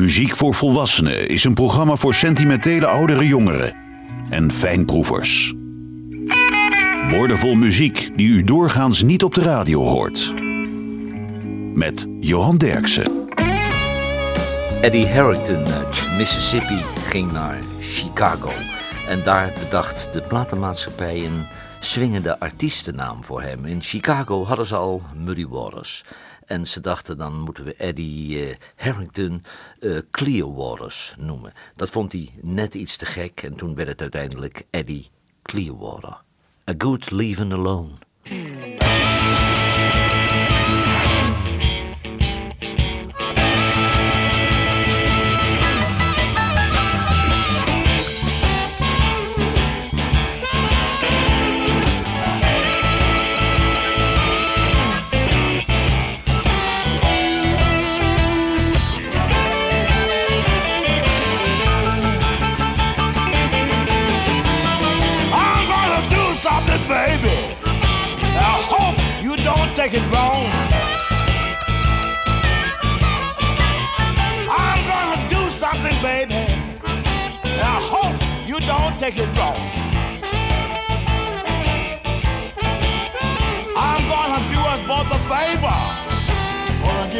Muziek 0.00 0.36
voor 0.36 0.54
Volwassenen 0.54 1.28
is 1.28 1.44
een 1.44 1.54
programma 1.54 1.96
voor 1.96 2.14
sentimentele 2.14 2.86
oudere 2.86 3.26
jongeren 3.26 3.74
en 4.30 4.52
fijnproevers. 4.52 5.54
Woordenvol 7.10 7.54
muziek 7.54 8.10
die 8.16 8.28
u 8.28 8.44
doorgaans 8.44 9.02
niet 9.02 9.24
op 9.24 9.34
de 9.34 9.42
radio 9.42 9.82
hoort. 9.82 10.34
Met 11.74 12.08
Johan 12.20 12.56
Derksen. 12.56 13.28
Eddie 14.80 15.08
Harrington 15.08 15.66
uit 15.66 16.16
Mississippi 16.16 16.82
ging 17.08 17.32
naar 17.32 17.58
Chicago. 17.80 18.50
En 19.08 19.22
daar 19.22 19.52
bedacht 19.58 20.08
de 20.12 20.20
platenmaatschappij 20.28 21.24
een 21.24 21.46
swingende 21.80 22.38
artiestennaam 22.38 23.24
voor 23.24 23.42
hem. 23.42 23.64
In 23.64 23.82
Chicago 23.82 24.44
hadden 24.44 24.66
ze 24.66 24.76
al 24.76 25.02
Muddy 25.16 25.46
Waters. 25.46 26.04
En 26.50 26.66
ze 26.66 26.80
dachten 26.80 27.18
dan 27.18 27.40
moeten 27.40 27.64
we 27.64 27.74
Eddie 27.74 28.48
uh, 28.48 28.54
Harrington 28.76 29.42
uh, 29.80 29.98
Clearwaters 30.10 31.14
noemen. 31.18 31.52
Dat 31.76 31.90
vond 31.90 32.12
hij 32.12 32.30
net 32.40 32.74
iets 32.74 32.96
te 32.96 33.06
gek 33.06 33.42
en 33.42 33.56
toen 33.56 33.74
werd 33.74 33.88
het 33.88 34.00
uiteindelijk 34.00 34.66
Eddie 34.70 35.10
Clearwater. 35.42 36.22
A 36.70 36.74
Good 36.78 37.10
Leaving 37.10 37.52
Alone. 37.52 37.90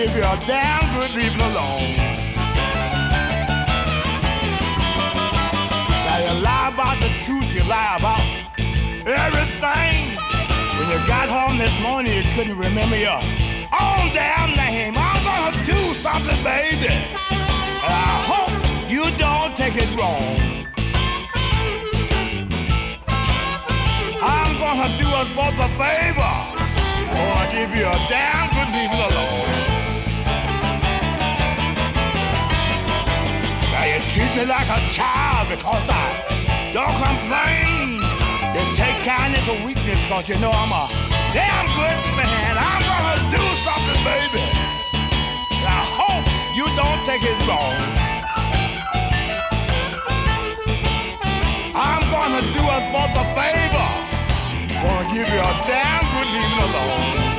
Gonna 0.01 0.13
give 0.13 0.25
you 0.25 0.25
a 0.25 0.47
damn 0.47 0.95
good 0.95 1.15
leaving 1.15 1.41
alone. 1.43 1.97
Now 6.07 6.19
you 6.25 6.41
lie 6.41 6.71
about 6.73 6.97
the 7.01 7.11
truth, 7.21 7.55
you 7.55 7.63
lie 7.65 7.97
about 7.99 8.25
everything. 9.05 10.17
When 10.79 10.89
you 10.89 10.97
got 11.07 11.29
home 11.29 11.59
this 11.59 11.79
morning, 11.83 12.17
you 12.17 12.23
couldn't 12.33 12.57
remember 12.57 12.97
your 12.97 13.21
own 13.77 14.09
damn 14.17 14.57
name. 14.57 14.95
I'm 14.97 15.23
gonna 15.23 15.67
do 15.67 15.93
something, 15.93 16.43
baby. 16.43 16.97
And 17.85 17.93
I 17.93 18.25
hope 18.25 18.57
you 18.89 19.05
don't 19.19 19.55
take 19.55 19.77
it 19.77 19.91
wrong. 19.99 20.25
I'm 24.23 24.57
gonna 24.57 24.89
do 24.97 25.09
us 25.21 25.29
both 25.37 25.61
a 25.61 25.69
favor, 25.77 26.35
or 27.21 27.33
I'll 27.37 27.53
give 27.53 27.77
you 27.77 27.85
a 27.85 27.99
damn 28.09 28.49
good 28.49 28.69
leaving 28.73 28.99
alone. 28.99 29.60
Treat 34.31 34.43
me 34.43 34.49
like 34.49 34.69
a 34.69 34.81
child 34.91 35.49
because 35.49 35.87
I 35.89 36.71
don't 36.73 36.95
complain. 36.95 38.01
Then 38.53 38.67
take 38.75 39.03
kindness 39.05 39.47
or 39.49 39.65
weakness, 39.65 40.01
cause 40.09 40.29
you 40.29 40.39
know 40.39 40.51
I'm 40.51 40.73
a 40.73 40.89
damn 41.33 41.67
good 41.67 42.01
man. 42.17 42.59
I'm 42.59 42.83
gonna 42.83 43.31
do 43.31 43.43
something, 43.63 44.01
baby. 44.05 44.45
I 45.63 45.83
hope 45.99 46.27
you 46.55 46.67
don't 46.77 47.01
take 47.07 47.23
it 47.23 47.39
wrong. 47.47 47.79
I'm 51.75 52.03
gonna 52.11 52.43
do 52.53 52.63
us 52.77 52.85
both 52.95 53.15
a 53.15 53.27
favor. 53.39 53.89
Gonna 54.83 55.15
give 55.15 55.29
you 55.29 55.41
a 55.41 55.55
damn 55.67 56.03
good 56.15 56.29
leaving 56.35 56.59
alone. 56.59 57.30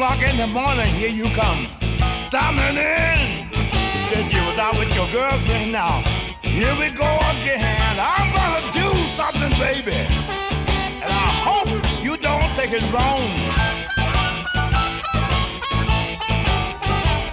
O'clock 0.00 0.22
in 0.22 0.38
the 0.38 0.46
morning, 0.46 0.86
here 0.94 1.10
you 1.10 1.26
come, 1.34 1.66
storming 2.10 2.78
in. 2.78 3.52
Said 4.08 4.32
you 4.32 4.40
was 4.48 4.58
out 4.58 4.78
with 4.78 4.94
your 4.94 5.06
girlfriend 5.12 5.72
now. 5.72 6.00
Here 6.40 6.74
we 6.80 6.88
go 6.88 7.10
again. 7.36 7.98
I'm 8.00 8.32
gonna 8.32 8.64
do 8.72 8.88
something, 9.12 9.52
baby. 9.60 10.00
And 11.04 11.12
I 11.12 11.30
hope 11.44 11.68
you 12.02 12.16
don't 12.16 12.48
take 12.56 12.72
it 12.72 12.84
wrong. 12.94 13.28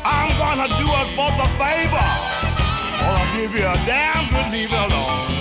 I'm 0.03 0.31
gonna 0.37 0.67
do 0.67 0.87
us 0.91 1.09
both 1.15 1.39
a 1.39 1.49
favor. 1.55 2.07
Or 2.99 3.15
I'll 3.15 3.37
give 3.37 3.55
you 3.55 3.65
a 3.65 3.75
damn 3.85 4.27
good 4.29 4.51
leave 4.51 4.73
alone. 4.73 5.36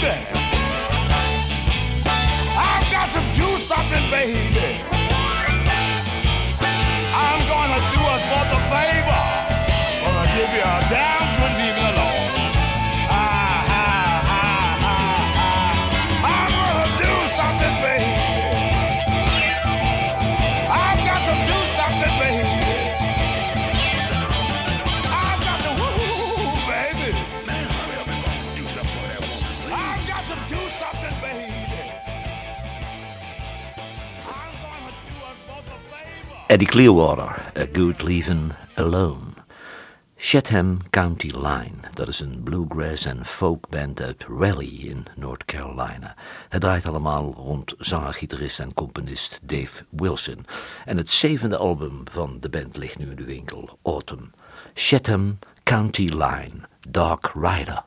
Baby. 0.00 0.39
Eddie 36.50 36.66
Clearwater, 36.66 37.52
A 37.56 37.66
Good 37.72 38.02
Leaving 38.02 38.52
Alone. 38.74 39.34
Chatham 40.16 40.78
County 40.90 41.30
Line, 41.30 41.76
dat 41.94 42.08
is 42.08 42.20
een 42.20 42.40
bluegrass 42.42 43.04
en 43.04 43.24
folkband 43.24 44.02
uit 44.02 44.24
Raleigh 44.28 44.84
in 44.84 45.06
North 45.16 45.44
Carolina. 45.44 46.14
Het 46.48 46.60
draait 46.60 46.86
allemaal 46.86 47.32
rond 47.32 47.74
zanger, 47.78 48.14
gitarist 48.14 48.60
en 48.60 48.74
componist 48.74 49.40
Dave 49.42 49.84
Wilson. 49.90 50.46
En 50.84 50.96
het 50.96 51.10
zevende 51.10 51.56
album 51.56 52.02
van 52.10 52.36
de 52.40 52.48
band 52.48 52.76
ligt 52.76 52.98
nu 52.98 53.10
in 53.10 53.16
de 53.16 53.24
winkel, 53.24 53.78
Autumn. 53.82 54.30
Chatham 54.74 55.38
County 55.62 56.08
Line, 56.08 56.60
Dark 56.88 57.32
Rider. 57.34 57.84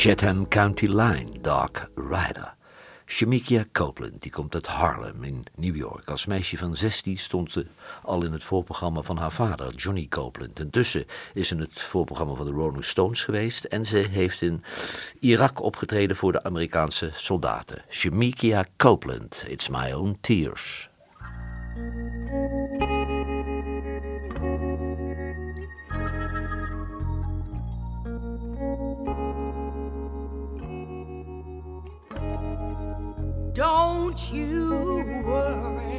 Chatham 0.00 0.46
County 0.48 0.86
Line, 0.86 1.40
Dark 1.42 1.90
Rider. 1.96 2.54
Shamikia 3.06 3.64
Copeland, 3.72 4.22
die 4.22 4.30
komt 4.30 4.54
uit 4.54 4.66
Harlem 4.66 5.22
in 5.22 5.46
New 5.54 5.76
York. 5.76 6.08
Als 6.08 6.26
meisje 6.26 6.56
van 6.56 6.76
16 6.76 7.16
stond 7.16 7.50
ze 7.50 7.66
al 8.02 8.24
in 8.24 8.32
het 8.32 8.44
voorprogramma 8.44 9.02
van 9.02 9.16
haar 9.16 9.32
vader, 9.32 9.74
Johnny 9.74 10.06
Copeland. 10.08 10.60
Intussen 10.60 11.04
is 11.34 11.48
ze 11.48 11.54
in 11.54 11.60
het 11.60 11.80
voorprogramma 11.80 12.34
van 12.34 12.46
de 12.46 12.52
Rolling 12.52 12.84
Stones 12.84 13.24
geweest 13.24 13.64
en 13.64 13.86
ze 13.86 13.96
heeft 13.98 14.42
in 14.42 14.62
Irak 15.20 15.62
opgetreden 15.62 16.16
voor 16.16 16.32
de 16.32 16.42
Amerikaanse 16.42 17.10
soldaten. 17.14 17.82
Shamikia 17.88 18.66
Copeland, 18.76 19.44
It's 19.48 19.68
My 19.68 19.92
Own 19.92 20.18
Tears. 20.20 20.90
Don't 33.58 34.32
you 34.32 35.02
worry 35.26 35.98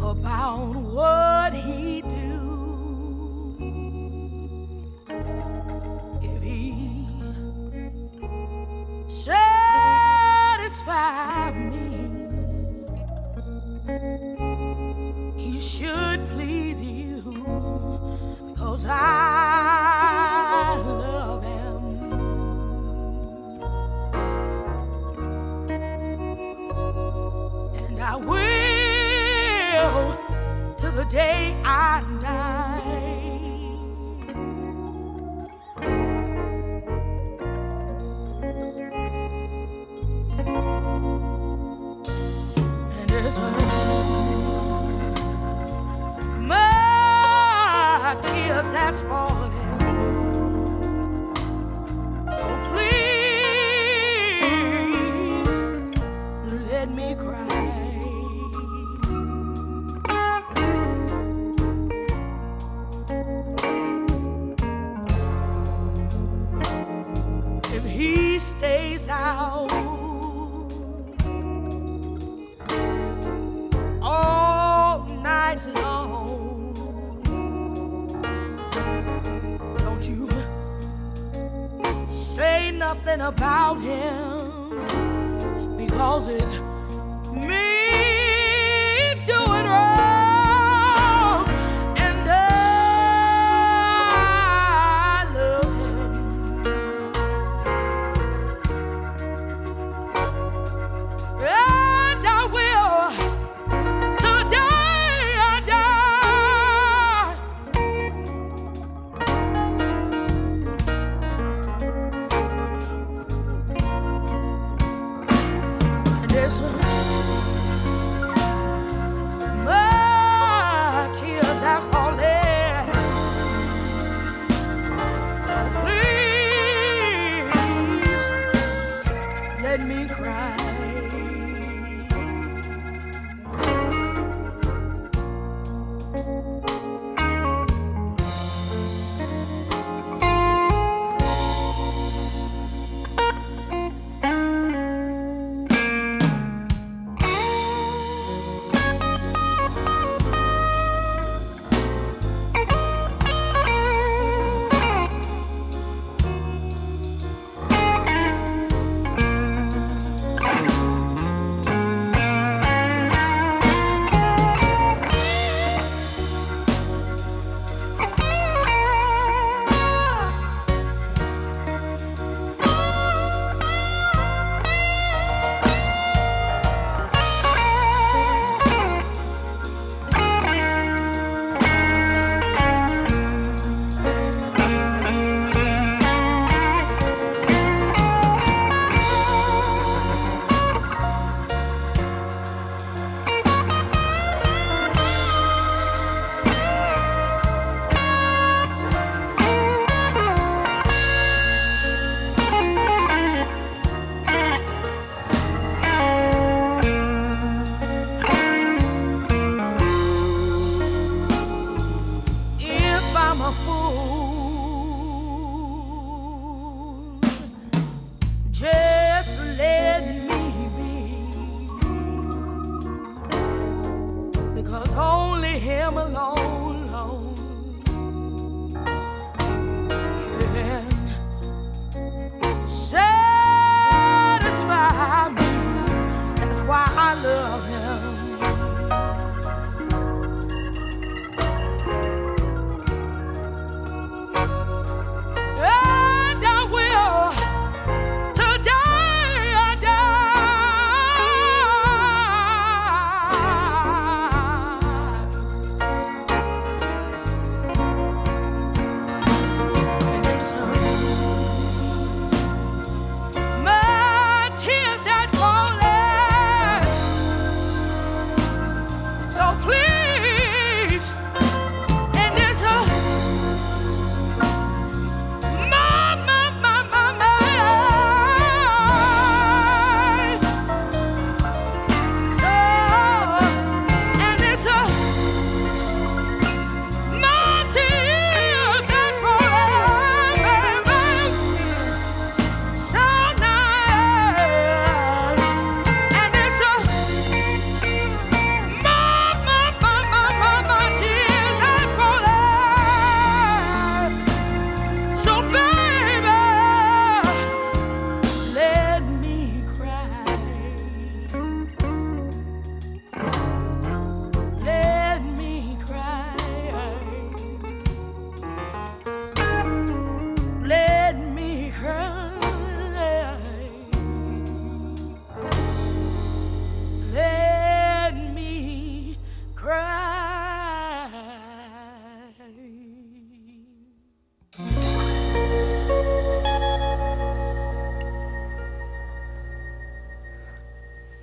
about 0.00 0.74
what 0.74 1.54
he 1.54 2.02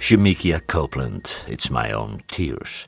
Shamikia 0.04 0.66
Copeland, 0.66 1.46
It's 1.48 1.70
My 1.70 1.94
Own 1.94 2.24
Tears. 2.26 2.88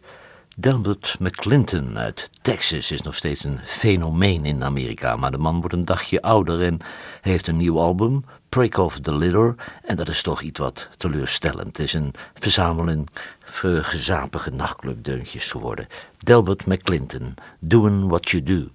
Delbert 0.57 1.15
McClinton 1.19 1.97
uit 1.97 2.29
Texas 2.41 2.91
is 2.91 3.01
nog 3.01 3.15
steeds 3.15 3.43
een 3.43 3.59
fenomeen 3.63 4.45
in 4.45 4.63
Amerika, 4.63 5.15
maar 5.15 5.31
de 5.31 5.37
man 5.37 5.59
wordt 5.59 5.73
een 5.73 5.85
dagje 5.85 6.21
ouder 6.21 6.61
en 6.61 6.77
heeft 7.21 7.47
een 7.47 7.57
nieuw 7.57 7.79
album, 7.79 8.25
Break 8.49 8.77
Off 8.77 8.99
the 8.99 9.15
Litter, 9.15 9.55
en 9.83 9.95
dat 9.95 10.09
is 10.09 10.21
toch 10.21 10.41
iets 10.41 10.59
wat 10.59 10.89
teleurstellend. 10.97 11.77
Het 11.77 11.79
is 11.79 11.93
een 11.93 12.13
verzameling 12.33 13.09
gezapige 13.81 14.49
nachtclubdeuntjes 14.49 15.51
geworden. 15.51 15.87
Delbert 16.17 16.65
McClinton, 16.65 17.33
Doing 17.59 18.07
What 18.07 18.29
You 18.29 18.43
Do. 18.43 18.74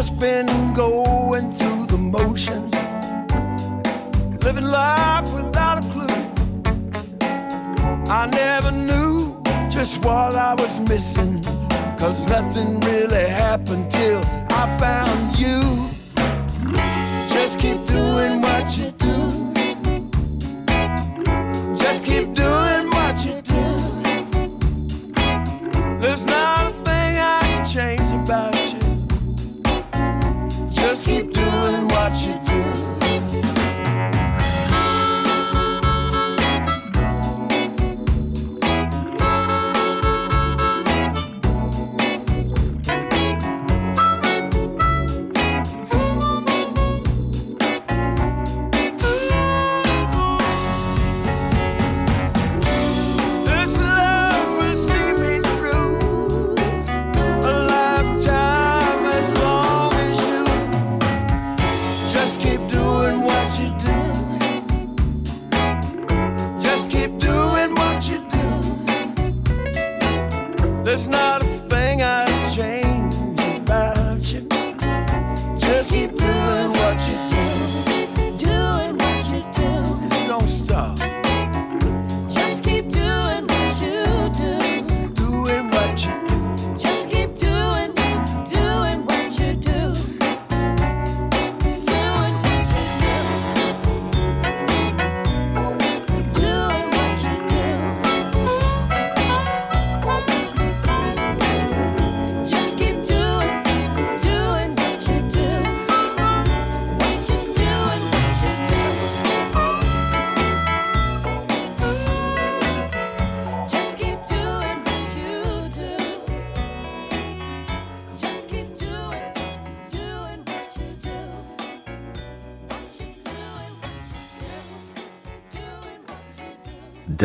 just 0.00 0.16
been 0.20 0.46
going 0.74 1.50
through 1.50 1.84
the 1.86 1.98
motions, 1.98 2.72
living 4.44 4.62
life 4.62 5.28
without 5.34 5.84
a 5.84 5.88
clue. 5.90 6.22
I 8.08 8.26
never 8.26 8.70
knew 8.70 9.42
just 9.68 9.96
what 10.04 10.36
I 10.36 10.54
was 10.54 10.78
missing, 10.88 11.42
cause 11.98 12.24
nothing 12.28 12.78
really 12.78 13.26
happened 13.28 13.90
till 13.90 14.22
I 14.50 14.64
found 14.78 15.36
you. 15.36 15.87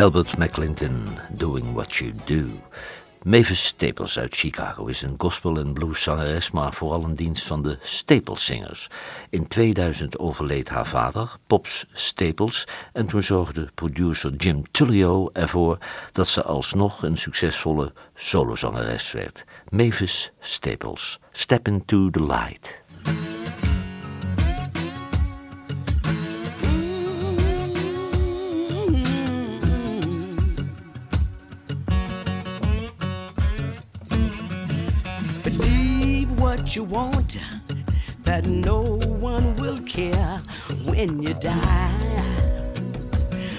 Delbert 0.04 0.38
McClinton, 0.38 1.18
Doing 1.32 1.74
What 1.74 1.96
You 1.96 2.12
Do. 2.26 2.46
Mavis 3.22 3.66
Staples 3.66 4.20
uit 4.20 4.36
Chicago 4.36 4.86
is 4.86 5.02
een 5.02 5.16
gospel- 5.18 5.58
en 5.58 5.74
blueszangeres, 5.74 6.52
maar 6.52 6.74
vooral 6.74 7.04
een 7.04 7.16
dienst 7.16 7.48
van 7.48 7.62
de 7.62 7.78
Staples 7.82 8.46
Singers. 8.46 8.89
In 9.30 9.48
2000 9.48 10.20
overleed 10.20 10.70
haar 10.70 10.88
vader, 10.88 11.36
Pops 11.48 11.86
Staples, 11.94 12.68
en 12.94 13.06
toen 13.06 13.24
zorgde 13.24 13.70
producer 13.76 14.36
Jim 14.36 14.72
Tullio 14.72 15.30
ervoor 15.34 15.78
dat 16.12 16.28
ze 16.28 16.44
alsnog 16.44 17.04
een 17.04 17.18
succesvolle 17.18 17.94
solozangeres 18.16 19.12
werd. 19.12 19.46
Mavis 19.70 20.32
Staples, 20.39 21.20
Step 21.32 21.68
Into 21.68 22.10
the 22.10 22.26
Light. 22.26 22.84
That 38.24 38.46
no 38.46 38.82
one 39.20 39.56
will 39.58 39.78
care 39.78 40.42
when 40.86 41.22
you 41.22 41.34
die. 41.36 41.92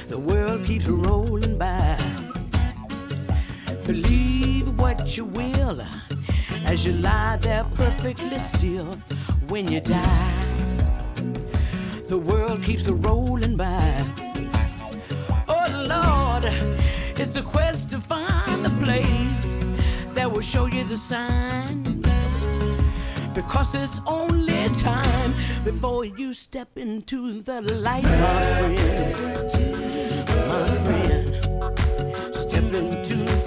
The 0.09 0.19
world 0.19 0.65
keeps 0.65 0.89
rolling 0.89 1.59
by. 1.59 1.99
Believe 3.87 4.79
what 4.79 5.17
you 5.17 5.27
will 5.27 5.81
as 6.67 6.87
you 6.87 6.93
lie 6.95 7.37
there 7.41 7.65
perfectly 7.75 8.39
still 8.39 8.93
when 9.49 9.71
you 9.71 9.81
die. 9.81 10.45
The 12.09 12.19
world 12.19 12.63
keeps 12.63 12.89
rolling 12.89 13.57
by. 13.57 14.05
Oh 15.49 15.67
Lord, 15.89 16.45
it's 17.19 17.37
a 17.37 17.43
quest 17.43 17.91
to 17.91 17.99
find 17.99 18.65
the 18.65 18.73
place 18.83 19.65
that 20.15 20.31
will 20.31 20.41
show 20.41 20.67
you 20.67 20.85
the 20.85 20.97
sign. 20.97 21.94
Because 23.35 23.75
it's 23.75 24.01
only 24.07 24.69
time 24.77 25.33
before 25.65 26.05
you 26.05 26.33
step 26.33 26.69
into 26.77 27.43
the 27.43 27.61
light, 27.63 28.05
my 28.05 28.77
friend. 28.77 29.51
My 30.49 30.67
friend, 30.85 32.35
step 32.35 32.73
into 32.73 33.44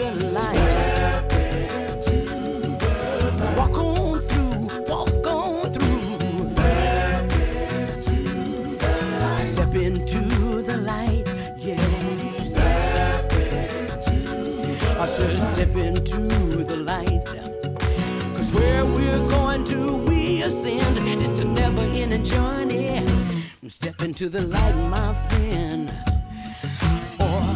ascend. 20.67 20.97
It's 21.23 21.39
a 21.39 21.45
never 21.45 21.81
ending 21.81 22.23
journey. 22.23 23.05
Step 23.67 24.01
into 24.01 24.29
the 24.29 24.41
light, 24.41 24.75
my 24.89 25.13
friend. 25.13 25.91
Or 27.19 27.55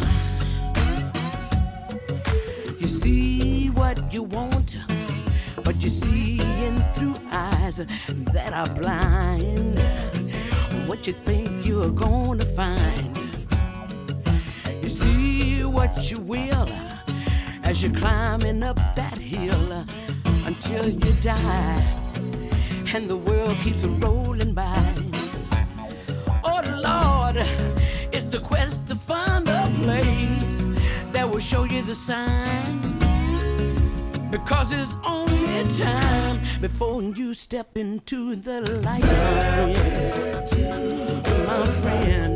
you 2.78 2.88
see 2.88 3.68
what 3.68 4.12
you 4.12 4.22
want, 4.24 4.76
but 5.64 5.82
you 5.82 5.88
see 5.88 6.38
in 6.64 6.76
through 6.94 7.14
eyes 7.30 7.78
that 8.34 8.52
are 8.52 8.68
blind. 8.80 9.80
What 10.86 11.06
you 11.06 11.12
think 11.12 11.66
you're 11.66 11.90
gonna 11.90 12.44
find. 12.44 13.16
You 14.82 14.88
see 14.88 15.64
what 15.64 16.10
you 16.10 16.20
will 16.20 16.68
as 17.64 17.82
you're 17.82 17.94
climbing 17.94 18.62
up 18.62 18.76
that 18.96 19.16
hill 19.16 19.84
until 20.44 20.88
you 20.88 21.12
die, 21.22 22.01
and 22.94 23.08
the 23.08 23.16
world 23.16 23.56
keeps 23.64 23.82
rolling 23.84 24.52
by. 24.52 24.76
Oh 26.44 26.60
Lord, 26.88 27.36
it's 28.12 28.26
the 28.26 28.38
quest 28.38 28.86
to 28.88 28.94
find 28.94 29.48
a 29.48 29.70
place 29.82 30.58
that 31.12 31.26
will 31.28 31.38
show 31.38 31.64
you 31.64 31.80
the 31.82 31.94
sign. 31.94 32.82
Because 34.30 34.72
it's 34.72 34.94
only 35.06 35.64
time 35.78 36.38
before 36.60 37.02
you 37.02 37.32
step 37.32 37.76
into 37.78 38.36
the 38.36 38.60
light, 38.84 39.00
my 39.00 39.24
friend. 39.52 40.82
My 41.46 41.66
friend, 41.80 42.31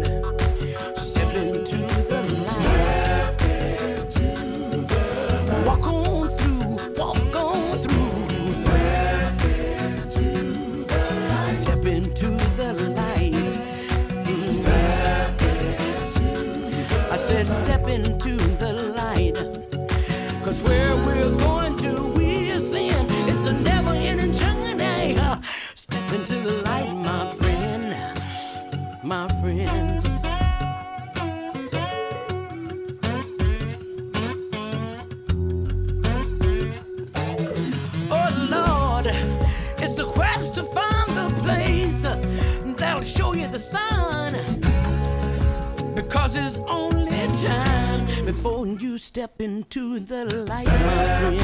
Because 46.26 46.58
it's 46.58 46.58
only 46.68 47.28
time 47.40 48.26
before 48.26 48.66
you 48.66 48.98
step 48.98 49.40
into 49.40 50.00
the 50.00 50.24
light, 50.24 50.66
my 50.66 51.04
friend. 51.20 51.40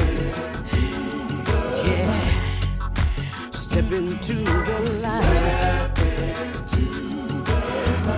Yeah, 1.87 2.11
step 3.51 3.89
into 3.93 4.33
the 4.33 4.79
light. 5.01 5.89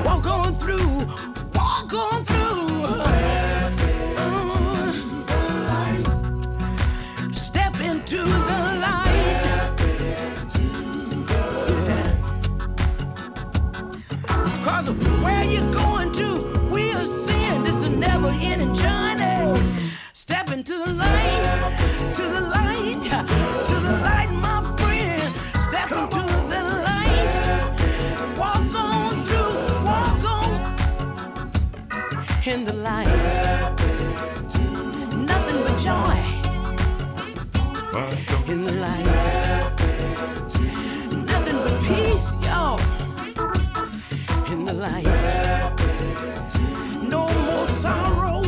Walk 0.06 0.26
on 0.26 0.56
through, 0.56 1.06
walk 1.54 1.94
on 1.94 2.26
through. 2.26 3.04
Step 7.32 7.80
into 7.80 8.24
the 8.24 8.80
light. 8.82 9.44
Cause 14.64 14.90
where 15.22 15.44
you're 15.44 15.72
going 15.72 15.95
light. 44.86 45.06
No 47.14 47.24
more 47.48 47.68
sorrow 47.68 48.42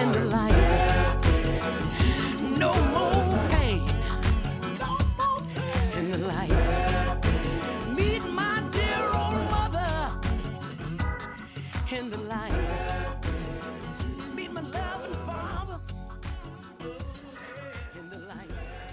in 0.00 0.08
the 0.16 0.24
light. 0.36 0.66
No 2.62 2.72
more 2.94 3.24
pain 3.52 3.82
in 5.98 6.10
the 6.12 6.18
light. 6.32 6.58
Meet 7.98 8.24
my 8.40 8.56
dear 8.76 9.04
old 9.22 9.40
mother 9.54 9.92
in 11.96 12.10
the 12.10 12.20
light. 12.34 12.58
Meet 14.36 14.52
my 14.52 14.62
loving 14.78 15.16
father 15.26 15.78
in 17.98 18.04
the 18.10 18.20
light. 18.30 18.50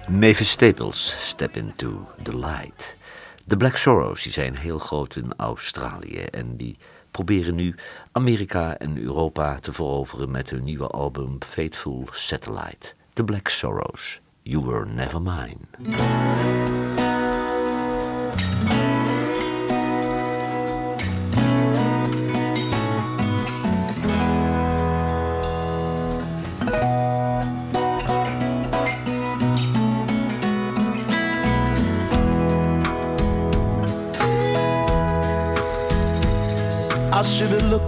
Mavis 0.09 0.49
Staples, 0.49 0.97
Step 0.97 1.57
Into 1.57 2.07
the 2.23 2.35
Light. 2.35 2.96
De 3.47 3.57
Black 3.57 3.77
Sorrows 3.77 4.23
die 4.23 4.33
zijn 4.33 4.55
heel 4.55 4.77
groot 4.77 5.15
in 5.15 5.33
Australië 5.37 6.17
en 6.17 6.55
die 6.57 6.77
proberen 7.11 7.55
nu 7.55 7.75
Amerika 8.11 8.77
en 8.77 8.97
Europa 8.97 9.59
te 9.59 9.73
veroveren 9.73 10.31
met 10.31 10.49
hun 10.49 10.63
nieuwe 10.63 10.87
album 10.87 11.37
Faithful 11.39 12.07
Satellite. 12.11 12.93
The 13.13 13.23
Black 13.23 13.47
Sorrows, 13.47 14.21
You 14.41 14.65
Were 14.65 14.85
Never 14.85 15.21
Mine. 15.21 17.06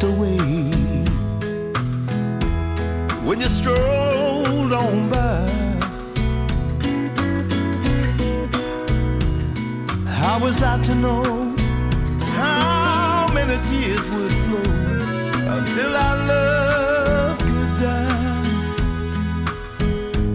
Away 0.03 0.37
when 3.25 3.39
you 3.39 3.47
strolled 3.47 4.73
on 4.73 5.09
by. 5.09 5.49
How 10.07 10.39
was 10.39 10.61
I 10.63 10.81
to 10.83 10.95
know 10.95 11.55
how 12.37 13.29
many 13.33 13.57
tears 13.67 14.03
would 14.11 14.31
flow 14.43 14.71
until 15.57 15.95
our 15.95 16.17
love 16.31 17.37
could 17.39 17.79
die? 17.79 18.43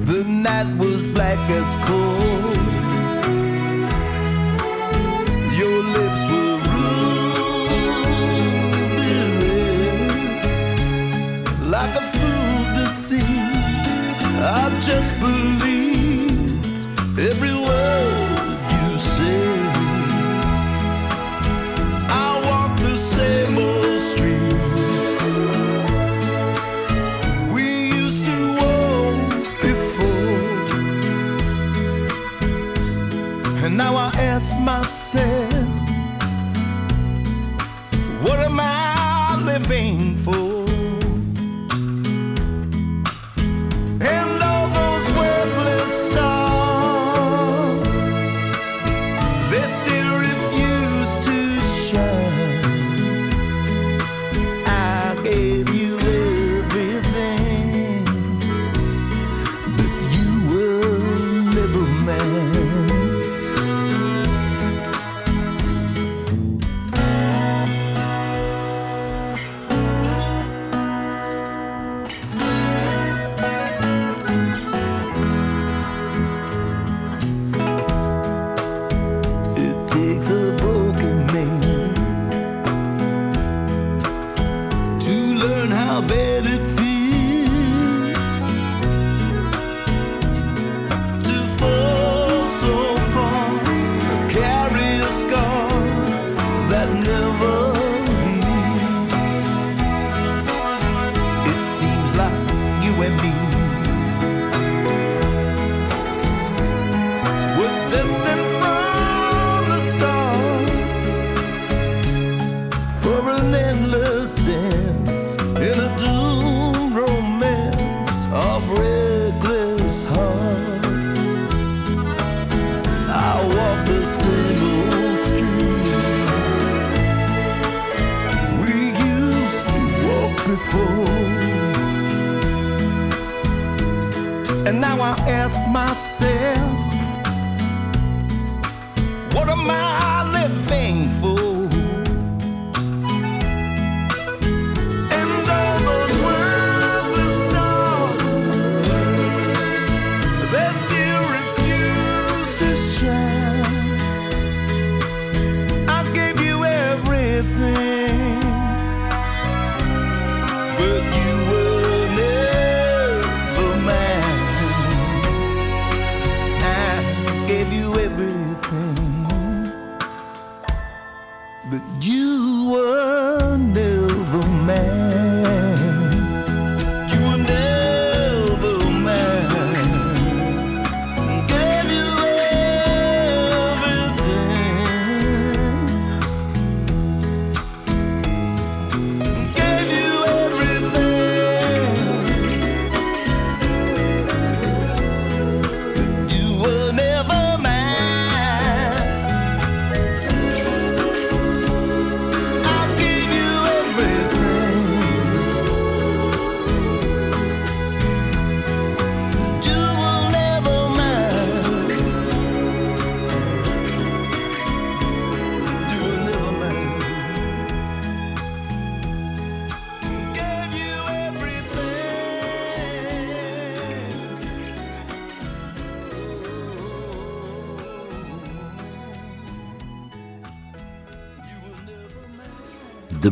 The 0.04 0.24
night 0.24 0.76
was 0.78 1.06
black 1.08 1.50
as 1.50 1.76
coal. 1.86 2.33
I 13.22 14.80
just 14.80 15.18
believed 15.20 15.63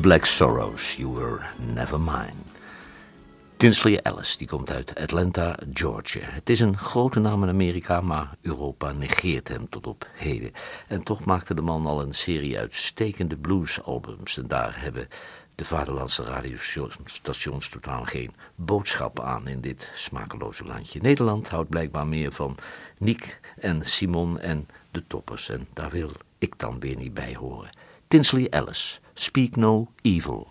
Black 0.02 0.24
Sorrows, 0.24 0.96
You 0.96 1.14
Were 1.14 1.40
Never 1.74 2.00
Mine. 2.00 2.34
Tinsley 3.56 4.00
Ellis, 4.02 4.36
die 4.36 4.46
komt 4.46 4.70
uit 4.70 4.94
Atlanta, 4.94 5.56
Georgia. 5.72 6.20
Het 6.24 6.50
is 6.50 6.60
een 6.60 6.78
grote 6.78 7.20
naam 7.20 7.42
in 7.42 7.48
Amerika, 7.48 8.00
maar 8.00 8.36
Europa 8.40 8.92
negeert 8.92 9.48
hem 9.48 9.68
tot 9.68 9.86
op 9.86 10.06
heden. 10.14 10.52
En 10.88 11.02
toch 11.02 11.24
maakte 11.24 11.54
de 11.54 11.62
man 11.62 11.86
al 11.86 12.02
een 12.02 12.14
serie 12.14 12.58
uitstekende 12.58 13.36
bluesalbums. 13.36 14.36
En 14.36 14.46
daar 14.46 14.80
hebben 14.80 15.08
de 15.54 15.64
vaderlandse 15.64 16.22
radiostations 16.22 17.68
totaal 17.68 18.04
geen 18.04 18.34
boodschap 18.54 19.20
aan 19.20 19.46
in 19.46 19.60
dit 19.60 19.90
smakeloze 19.94 20.64
landje. 20.64 21.00
Nederland 21.00 21.48
houdt 21.48 21.68
blijkbaar 21.68 22.06
meer 22.06 22.32
van 22.32 22.56
Niek 22.98 23.40
en 23.56 23.84
Simon 23.84 24.40
en 24.40 24.68
de 24.90 25.06
toppers. 25.06 25.48
En 25.48 25.66
daar 25.72 25.90
wil 25.90 26.10
ik 26.38 26.58
dan 26.58 26.80
weer 26.80 26.96
niet 26.96 27.14
bij 27.14 27.34
horen. 27.38 27.70
Tinsley 28.08 28.48
Ellis, 28.48 29.00
Speak 29.14 29.56
No 29.56 29.88
Evil. 30.04 30.48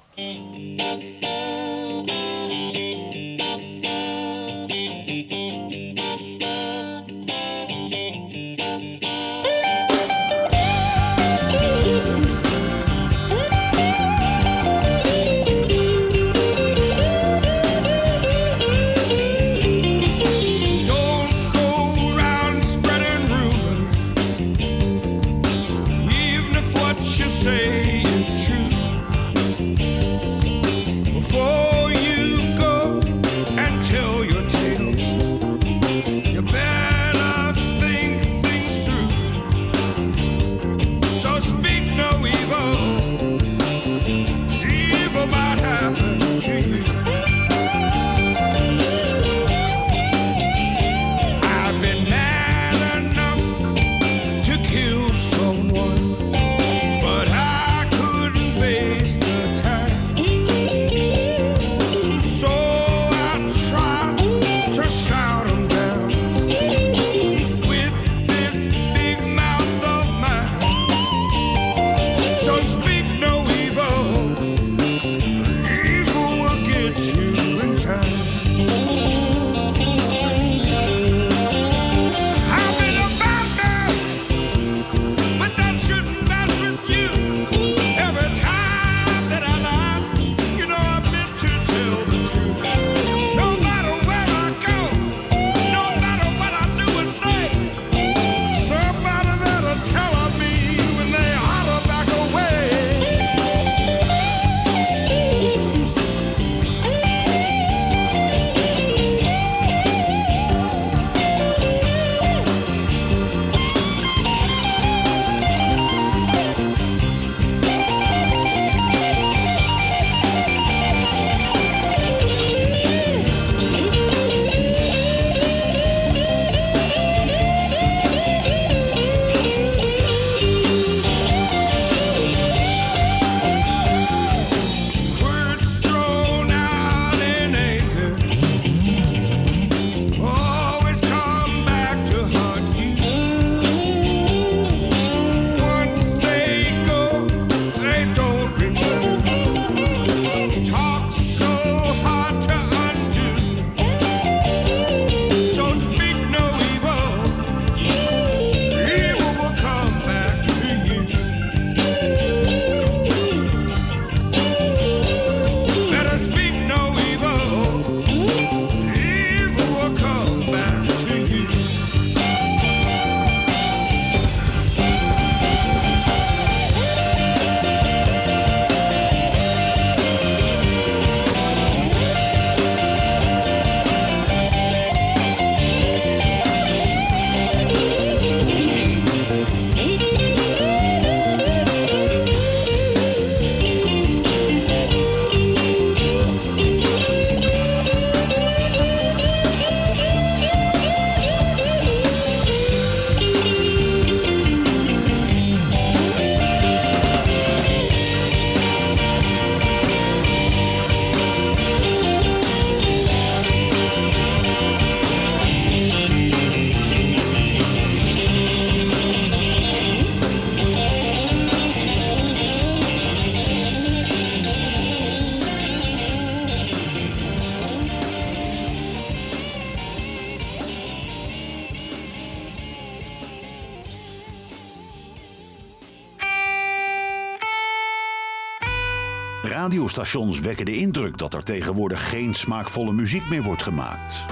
Radiostations 240.02 240.46
wekken 240.46 240.66
de 240.66 240.78
indruk 240.78 241.18
dat 241.18 241.34
er 241.34 241.44
tegenwoordig 241.44 242.10
geen 242.10 242.34
smaakvolle 242.34 242.92
muziek 242.92 243.30
meer 243.30 243.44
wordt 243.44 243.64
gemaakt. 243.64 244.26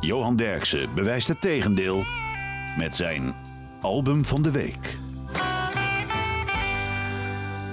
Johan 0.00 0.36
Derksen 0.36 0.94
bewijst 0.94 1.28
het 1.28 1.40
tegendeel 1.40 2.04
met 2.78 2.96
zijn 2.96 3.34
album 3.80 4.24
van 4.24 4.42
de 4.42 4.50
week. 4.50 4.96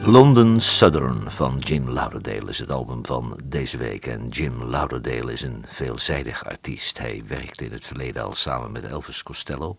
London 0.04 0.60
Southern 0.60 1.32
van 1.32 1.58
Jim 1.58 1.90
Lauderdale 1.90 2.50
is 2.50 2.60
het 2.60 2.72
album 2.72 3.06
van 3.06 3.40
deze 3.44 3.78
week. 3.78 4.06
En 4.06 4.28
Jim 4.30 4.64
Lauderdale 4.64 5.34
is 5.34 5.42
een 5.42 5.64
veelzijdig 5.68 6.46
artiest. 6.46 6.98
Hij 6.98 7.24
werkte 7.28 7.66
in 7.66 7.72
het 7.72 7.86
verleden 7.86 8.24
al 8.24 8.34
samen 8.34 8.72
met 8.72 8.86
Elvis 8.86 9.24
Costello, 9.24 9.76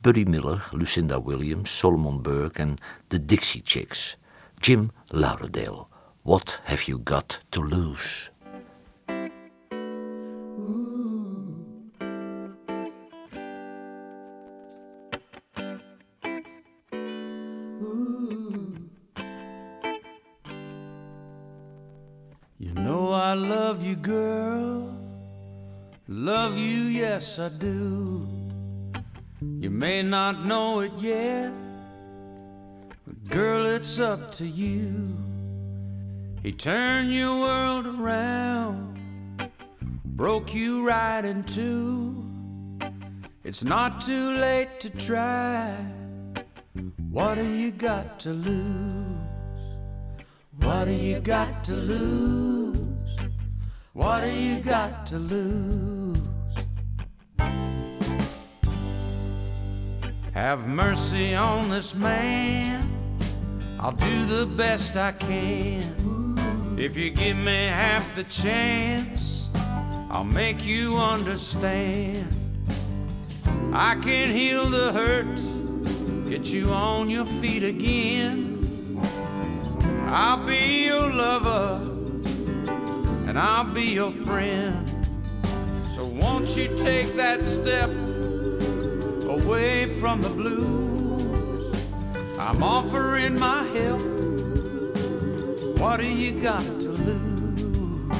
Buddy 0.00 0.24
Miller, 0.28 0.68
Lucinda 0.70 1.22
Williams, 1.22 1.78
Solomon 1.78 2.22
Burke 2.22 2.62
en 2.62 2.74
de 3.08 3.24
Dixie 3.24 3.62
Chicks. 3.64 4.18
Jim 4.54 4.90
Lauderdale, 5.06 5.86
What 6.28 6.60
Have 6.64 6.86
You 6.88 6.98
Got 6.98 7.38
to 7.52 7.62
Lose? 7.62 8.28
You 22.58 22.74
know 22.74 23.12
I 23.12 23.32
love 23.32 23.82
you, 23.82 23.96
girl. 23.96 24.94
Love 26.08 26.58
you, 26.58 26.82
yes, 26.92 27.38
I 27.38 27.48
do. 27.48 28.28
You 29.40 29.70
may 29.70 30.02
not 30.02 30.44
know 30.44 30.80
it 30.80 30.92
yet, 30.98 31.56
but 33.06 33.30
girl, 33.30 33.64
it's 33.64 33.98
up 33.98 34.30
to 34.32 34.46
you. 34.46 35.06
He 36.42 36.52
turned 36.52 37.12
your 37.12 37.40
world 37.40 37.86
around, 37.86 39.50
broke 40.04 40.54
you 40.54 40.86
right 40.86 41.24
in 41.24 41.42
two. 41.42 42.24
It's 43.42 43.64
not 43.64 44.00
too 44.00 44.30
late 44.32 44.78
to 44.80 44.90
try. 44.90 45.74
What 47.10 47.34
do 47.34 47.44
you 47.44 47.72
got 47.72 48.20
to 48.20 48.30
lose? 48.30 49.18
What 50.60 50.84
do 50.84 50.92
you 50.92 51.18
got 51.18 51.64
to 51.64 51.74
lose? 51.74 52.78
What 53.92 54.20
do 54.20 54.30
you 54.30 54.60
got 54.60 55.06
to 55.06 55.18
lose? 55.18 56.20
Have 60.34 60.68
mercy 60.68 61.34
on 61.34 61.68
this 61.68 61.96
man. 61.96 62.88
I'll 63.80 63.92
do 63.92 64.24
the 64.26 64.46
best 64.46 64.96
I 64.96 65.12
can. 65.12 66.17
If 66.80 66.96
you 66.96 67.10
give 67.10 67.36
me 67.36 67.66
half 67.66 68.14
the 68.14 68.22
chance, 68.22 69.50
I'll 70.10 70.22
make 70.22 70.64
you 70.64 70.96
understand. 70.96 72.24
I 73.72 73.96
can 73.96 74.28
heal 74.28 74.66
the 74.70 74.92
hurt, 74.92 75.40
get 76.28 76.44
you 76.44 76.70
on 76.70 77.10
your 77.10 77.26
feet 77.26 77.64
again. 77.64 78.64
I'll 80.06 80.46
be 80.46 80.84
your 80.84 81.10
lover 81.12 81.82
and 83.26 83.36
I'll 83.36 83.64
be 83.64 83.86
your 83.86 84.12
friend. 84.12 84.88
So 85.96 86.04
won't 86.04 86.56
you 86.56 86.68
take 86.78 87.12
that 87.14 87.42
step 87.42 87.90
away 89.28 89.98
from 89.98 90.22
the 90.22 90.30
blues? 90.30 91.76
I'm 92.38 92.62
offering 92.62 93.36
my 93.36 93.64
help. 93.64 94.27
What 95.78 96.00
do 96.00 96.06
you 96.06 96.32
got 96.42 96.60
to 96.80 96.90
lose? 96.90 98.18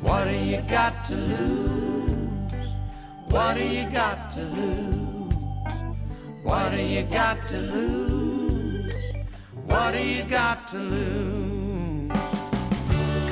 What 0.00 0.26
do 0.26 0.36
you 0.36 0.62
got 0.62 1.04
to 1.06 1.16
lose? 1.16 2.68
What 3.30 3.54
do 3.56 3.64
you 3.64 3.90
got 3.90 4.30
to 4.30 4.42
lose? 4.42 5.34
What 6.44 6.70
do 6.70 6.80
you 6.80 7.02
got 7.02 7.48
to 7.48 7.58
lose? 7.58 8.94
What 9.66 9.92
do 9.94 9.98
you 9.98 10.22
got 10.22 10.68
to 10.68 10.78
lose? 10.78 12.12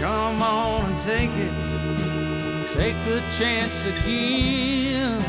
Come 0.00 0.42
on 0.42 0.90
and 0.90 1.00
take 1.00 1.30
it. 1.30 2.68
Take 2.68 2.96
the 3.04 3.20
chance 3.38 3.84
again. 3.84 5.22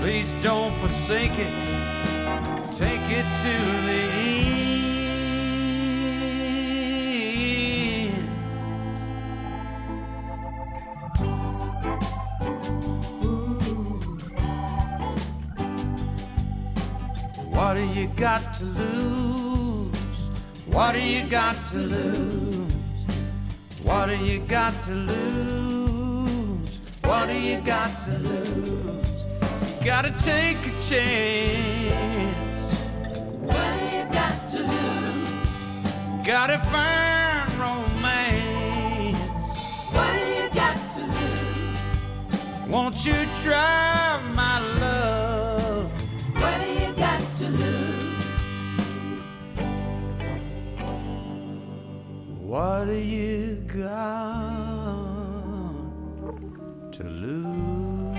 Please 0.00 0.32
don't 0.42 0.72
forsake 0.76 1.36
it. 1.36 1.54
Take 2.72 3.10
it 3.10 3.26
to 3.42 3.54
the 3.86 4.00
end. 4.14 4.65
To 18.58 18.64
lose? 18.64 19.98
What 20.66 20.92
do 20.92 21.00
you 21.00 21.24
got 21.24 21.56
to 21.72 21.76
lose? 21.76 22.74
What 23.82 24.06
do 24.06 24.16
you 24.16 24.38
got 24.40 24.72
to 24.84 24.92
lose? 24.92 26.80
What 27.04 27.26
do 27.26 27.34
you 27.34 27.60
got 27.60 28.02
to 28.04 28.12
lose? 28.18 29.12
You 29.80 29.84
gotta 29.84 30.14
take 30.20 30.56
a 30.56 30.72
chance. 30.80 32.62
What 33.42 33.78
do 33.78 33.96
you 33.96 34.04
got 34.10 34.50
to 34.52 34.62
lose? 34.62 36.26
Gotta 36.26 36.58
find 36.72 37.52
romance. 37.60 39.18
What 39.92 40.12
do 40.14 40.24
you 40.32 40.48
got 40.54 40.76
to 40.94 41.02
lose? 41.04 42.68
Won't 42.68 43.04
you 43.04 43.16
try 43.42 44.18
my 44.34 44.60
love? 44.60 44.75
What 52.56 52.86
do 52.86 52.94
you 52.94 53.56
got 53.66 53.84
to 56.92 57.02
lose? 57.04 58.16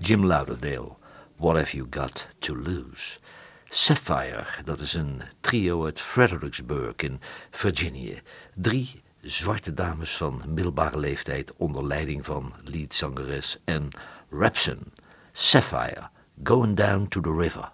Jim 0.00 0.24
Lauderdale, 0.24 0.98
What 1.36 1.56
Have 1.56 1.74
You 1.74 1.86
Got 1.86 2.26
to 2.40 2.56
Lose? 2.56 3.20
Sapphire, 3.68 4.46
dat 4.64 4.80
is 4.80 4.94
een 4.94 5.22
trio 5.40 5.84
uit 5.84 6.00
Fredericksburg 6.00 6.96
in 6.96 7.20
Virginia. 7.50 8.20
Drie 8.54 9.02
zwarte 9.20 9.74
dames 9.74 10.16
van 10.16 10.42
middelbare 10.46 10.98
leeftijd 10.98 11.52
onder 11.56 11.86
leiding 11.86 12.24
van 12.24 12.52
leadzangeres 12.64 13.58
Ann 13.64 13.88
Rapson. 14.30 14.92
Sapphire, 15.32 16.08
Going 16.42 16.76
Down 16.76 17.06
to 17.08 17.20
the 17.20 17.32
River. 17.32 17.70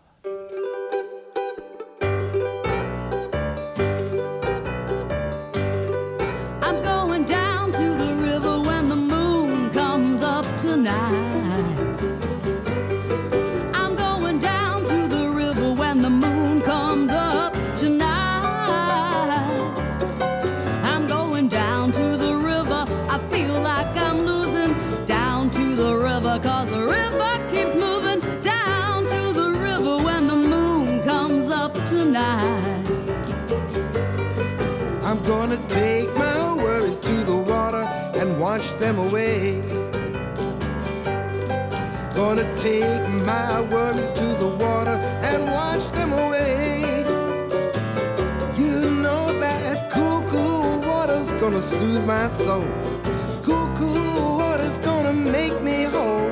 Them 38.86 38.98
away. 39.00 39.60
Gonna 42.14 42.46
take 42.56 43.02
my 43.32 43.60
worries 43.62 44.12
to 44.12 44.26
the 44.42 44.46
water 44.46 44.96
and 45.30 45.42
wash 45.46 45.86
them 45.88 46.12
away. 46.12 47.02
You 48.56 48.88
know 49.02 49.24
that 49.40 49.90
cool, 49.90 50.22
cool 50.28 50.80
water's 50.82 51.32
gonna 51.42 51.62
soothe 51.62 52.06
my 52.06 52.28
soul. 52.28 52.68
Cool, 53.42 53.66
cool 53.74 54.38
water's 54.38 54.78
gonna 54.78 55.12
make 55.12 55.60
me 55.62 55.82
whole. 55.94 56.30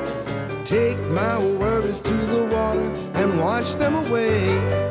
Take 0.63 0.99
my 1.09 1.37
worries 1.37 1.99
to 2.09 2.13
the 2.33 2.43
water 2.55 2.87
and 3.15 3.37
wash 3.37 3.73
them 3.73 3.95
away. 3.95 4.84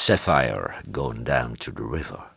Sapphire, 0.00 0.80
Going 0.92 1.24
Down 1.24 1.56
to 1.58 1.72
the 1.72 1.84
River. 1.84 2.30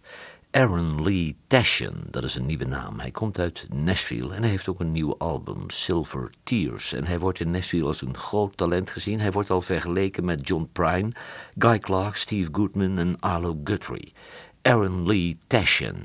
Aaron 0.52 1.04
Lee 1.04 1.38
Tashian, 1.48 1.96
dat 2.10 2.24
is 2.24 2.36
een 2.36 2.46
nieuwe 2.46 2.66
naam. 2.66 3.00
Hij 3.00 3.12
komt 3.12 3.40
uit 3.40 3.68
Nashville 3.74 4.34
en 4.34 4.42
hij 4.42 4.50
heeft 4.50 4.68
ook 4.68 4.80
een 4.80 4.92
nieuw 4.92 5.18
album, 5.18 5.70
Silver 5.70 6.30
Tears. 6.44 6.94
En 6.94 7.06
hij 7.06 7.20
wordt 7.20 7.40
in 7.40 7.52
Nashville 7.52 7.86
als 7.86 8.02
een 8.02 8.18
groot 8.18 8.58
talent 8.58 8.90
gezien. 8.90 9.20
Hij 9.20 9.32
wordt 9.32 9.50
al 9.50 9.62
vergeleken 9.62 10.26
met 10.26 10.48
John 10.48 10.70
Prine, 10.72 11.12
Guy 11.58 11.80
Clark, 11.80 12.16
Steve 12.16 12.50
Goodman 12.52 12.98
en 12.98 13.20
Arlo 13.20 13.60
Guthrie. 13.64 14.14
Aaron 14.62 15.08
Lee 15.08 15.38
Tashian, 15.48 15.96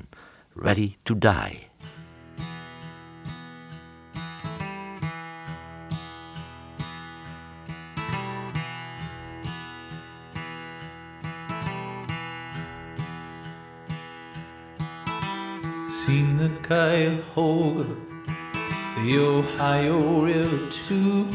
Ready 0.53 0.95
to 1.03 1.17
Die. 1.17 1.68
Cuyahoga, 16.63 17.85
the 18.97 19.17
Ohio 19.17 20.21
River 20.21 20.71
too. 20.71 21.27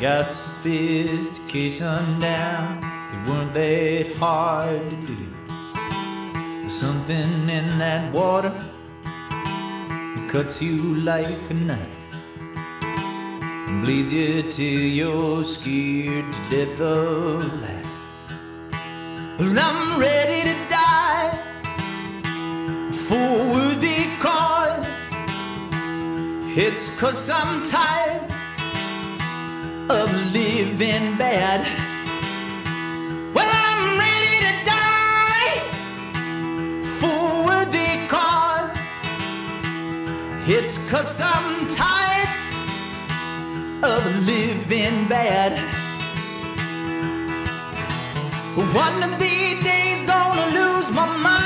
Got 0.00 0.24
sophistication 0.24 2.20
down, 2.20 2.78
it 2.78 3.28
weren't 3.28 3.54
that 3.54 4.16
hard 4.16 4.90
to 4.90 4.96
do. 5.06 5.16
There's 6.60 6.72
something 6.72 7.48
in 7.48 7.78
that 7.78 8.12
water 8.12 8.54
that 9.02 10.28
cuts 10.30 10.62
you 10.62 10.96
like 10.96 11.50
a 11.50 11.54
knife 11.54 11.78
and 12.82 13.84
bleeds 13.84 14.12
you 14.12 14.42
till 14.50 14.80
you're 14.98 15.44
scared 15.44 16.32
to 16.32 16.40
death 16.50 16.80
of 16.80 17.44
life. 17.62 17.78
Well, 19.38 19.58
I'm 19.58 20.00
ready 20.00 20.42
to 20.42 20.54
die 20.68 21.07
for 23.08 23.14
worthy 23.54 24.04
cause. 24.18 24.86
It's 26.64 27.00
cause 27.00 27.30
I'm 27.30 27.64
tired 27.64 28.30
of 29.88 30.08
living 30.34 31.16
bad. 31.16 31.60
Well, 33.34 33.48
I'm 33.48 33.98
ready 34.04 34.36
to 34.46 34.52
die 34.76 35.56
for 37.00 37.46
worthy 37.48 38.06
cause. 38.08 38.76
It's 40.46 40.76
cause 40.90 41.18
I'm 41.24 41.66
tired 41.68 42.28
of 43.82 44.04
living 44.26 45.08
bad. 45.08 45.52
One 48.74 49.02
of 49.02 49.18
these 49.18 49.64
days 49.64 50.02
gonna 50.02 50.46
lose 50.52 50.90
my 50.90 51.06
mind. 51.06 51.37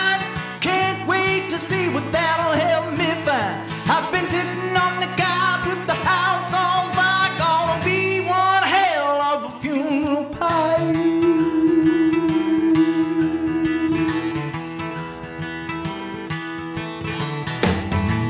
See 1.73 1.89
what 1.89 2.07
that'll 2.12 2.53
help 2.68 2.87
me 3.01 3.09
find. 3.25 3.57
I've 3.95 4.12
been 4.12 4.29
sitting 4.29 4.77
on 4.77 5.01
the 5.01 5.11
couch 5.16 5.64
with 5.70 5.87
the 5.87 5.99
house 6.12 6.53
on 6.53 6.93
fire. 6.97 7.33
Gonna 7.39 7.83
be 7.83 8.20
one 8.29 8.64
hell 8.77 9.18
of 9.33 9.39
a 9.45 9.53
funeral 9.62 10.27
pie. 10.37 10.93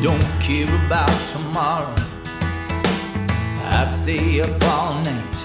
Don't 0.07 0.29
care 0.47 0.73
about 0.87 1.19
tomorrow. 1.35 1.97
I 3.77 3.89
stay 3.91 4.41
up 4.41 4.63
all 4.75 4.95
night 5.03 5.39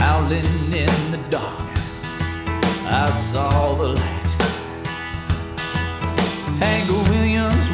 howling 0.00 0.72
in 0.72 0.96
the 1.10 1.20
darkness. 1.28 2.06
I 2.86 3.06
saw 3.10 3.74
the 3.74 3.88
light. 3.88 4.15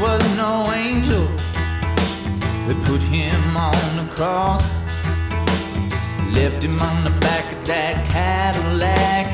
Was 0.02 0.36
no 0.36 0.64
angel. 0.72 1.28
They 2.66 2.74
put 2.86 3.00
him 3.02 3.56
on 3.56 3.96
the 3.96 4.12
cross, 4.12 4.64
left 6.34 6.64
him 6.64 6.76
on 6.80 7.04
the 7.04 7.14
back 7.20 7.52
of 7.52 7.64
that 7.68 7.94
Cadillac, 8.10 9.26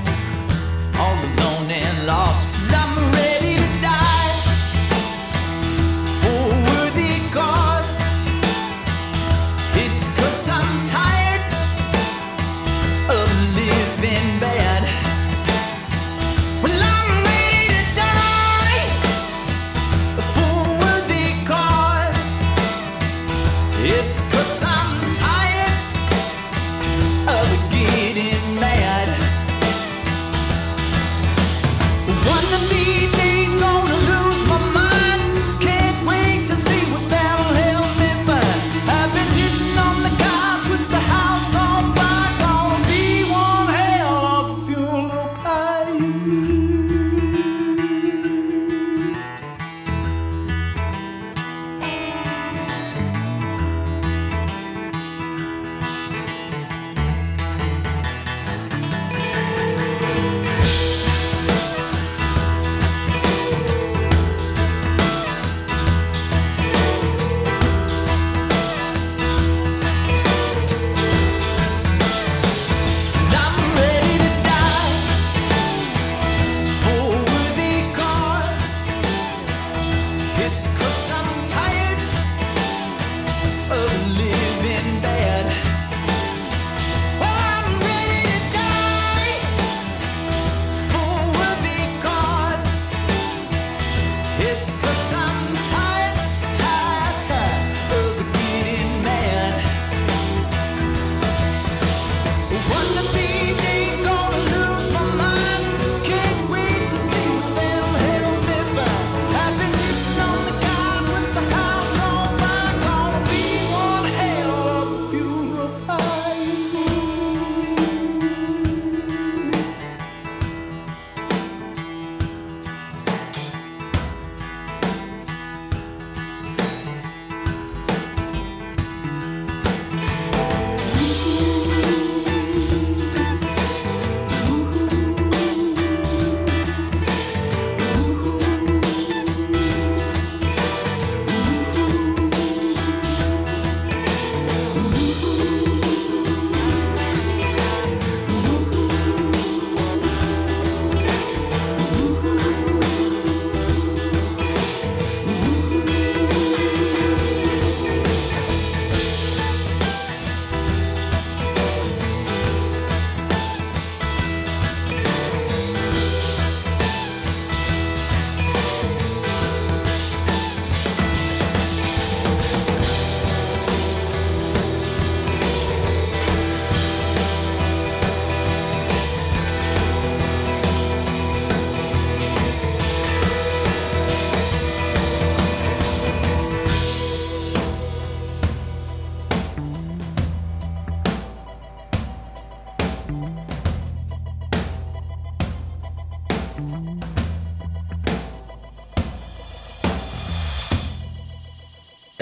all 1.01 1.19
alone 1.25 1.71
and 1.71 2.07
lost. 2.07 2.48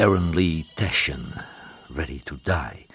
Aaron 0.06 0.34
Lee 0.34 0.66
Tashen, 0.74 1.32
Ready 1.94 2.20
to 2.22 2.36
Die. 2.42 2.86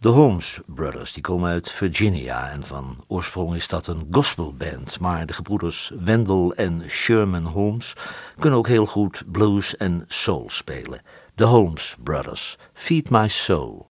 De 0.00 0.08
Holmes 0.08 0.60
Brothers 0.66 1.12
die 1.12 1.22
komen 1.22 1.50
uit 1.50 1.70
Virginia 1.70 2.50
en 2.50 2.62
van 2.62 3.04
oorsprong 3.06 3.54
is 3.54 3.68
dat 3.68 3.86
een 3.86 4.08
gospelband, 4.10 5.00
maar 5.00 5.26
de 5.26 5.32
gebroeders 5.32 5.92
Wendell 6.04 6.52
en 6.56 6.82
Sherman 6.86 7.44
Holmes 7.44 7.92
kunnen 8.38 8.58
ook 8.58 8.68
heel 8.68 8.86
goed 8.86 9.22
blues 9.26 9.76
en 9.76 10.04
soul 10.06 10.50
spelen. 10.50 11.00
De 11.34 11.44
Holmes 11.44 11.96
Brothers, 12.02 12.56
Feed 12.72 13.10
My 13.10 13.28
Soul. 13.28 13.90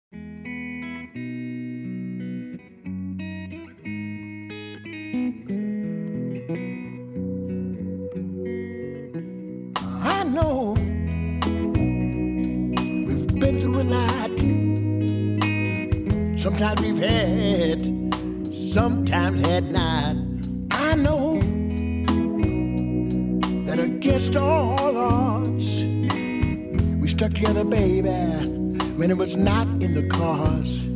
Sometimes 16.58 16.82
we've 16.82 16.98
had, 16.98 17.82
sometimes 18.74 19.46
had 19.46 19.70
not. 19.70 20.16
I 20.72 20.96
know 20.96 21.38
that 23.66 23.78
against 23.78 24.34
all 24.34 24.98
odds, 24.98 25.84
we 26.96 27.06
stuck 27.06 27.32
together, 27.32 27.62
baby, 27.62 28.10
when 28.96 29.08
it 29.08 29.16
was 29.16 29.36
not 29.36 29.68
in 29.80 29.94
the 29.94 30.08
cause. 30.08 30.87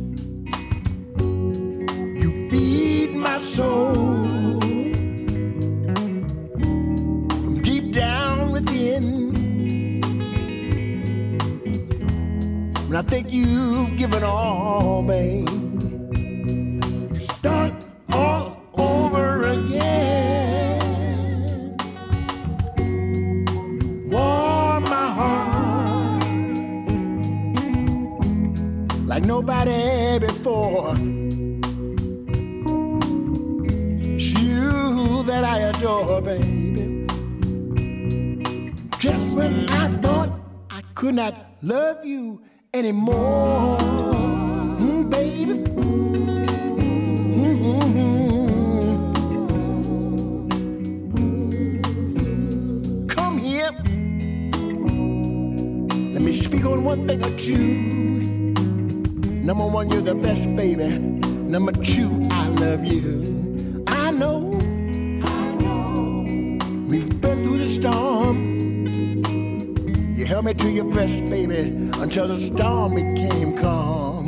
Held 70.43 70.57
me 70.57 70.63
to 70.65 70.71
your 70.71 70.83
breast, 70.83 71.23
baby, 71.27 71.59
until 72.01 72.27
the 72.27 72.37
storm 72.37 72.95
became 72.95 73.55
calm. 73.55 74.25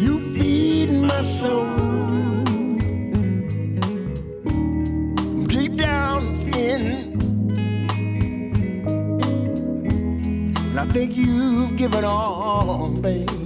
You 0.00 0.20
feed 0.34 0.90
my 0.90 1.20
soul. 1.20 1.66
Deep 5.44 5.76
down. 5.76 6.22
And 10.64 10.80
I 10.80 10.86
think 10.86 11.14
you've 11.14 11.76
given 11.76 12.06
all, 12.06 12.88
babe. 12.88 13.45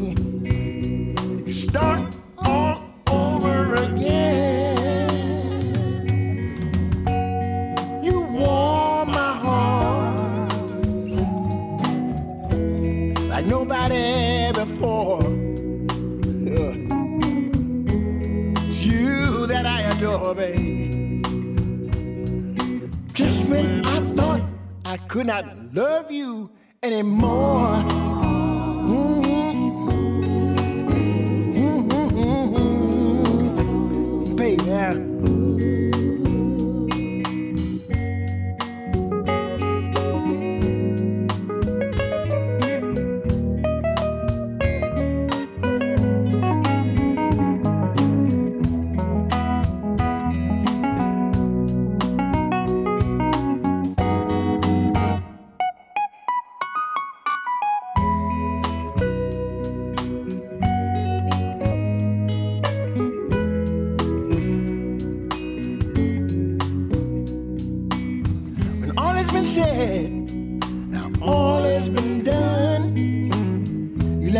Anymore. 26.92 27.29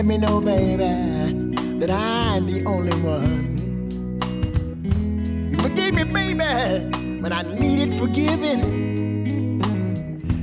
Let 0.01 0.07
me 0.07 0.17
know, 0.17 0.41
baby, 0.41 1.55
that 1.79 1.91
I'm 1.91 2.47
the 2.47 2.65
only 2.65 2.97
one. 3.03 3.59
You 5.53 5.59
forgave 5.59 5.93
me, 5.93 6.05
baby, 6.05 7.21
when 7.21 7.31
I 7.31 7.43
needed 7.43 7.99
forgiving. 7.99 9.61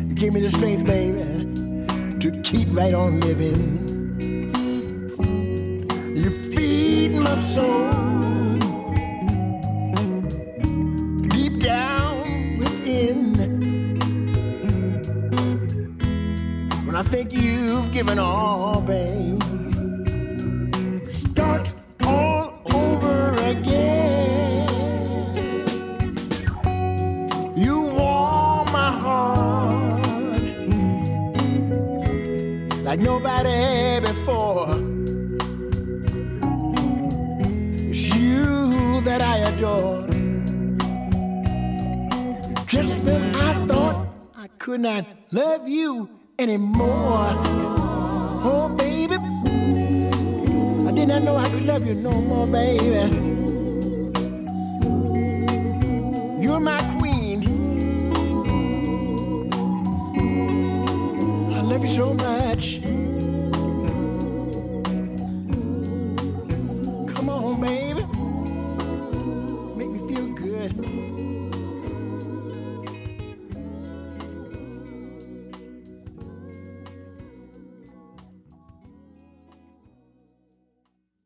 You 0.09 0.13
gave 0.13 0.33
me 0.33 0.41
the 0.41 0.51
strength, 0.51 0.85
baby, 0.85 1.23
to 2.19 2.39
keep 2.43 2.67
right 2.69 2.93
on 2.93 3.19
living. 3.19 4.19
You 6.15 6.29
feed 6.29 7.15
my 7.15 7.35
soul 7.39 8.59
deep 11.29 11.59
down 11.59 12.59
within. 12.59 13.33
When 16.85 16.95
I 16.95 17.01
think 17.01 17.33
you've 17.33 17.91
given 17.91 18.19
all, 18.19 18.81
babe, 18.81 19.36